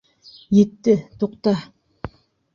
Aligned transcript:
Етте, 0.59 0.95
туҡта. 1.25 1.55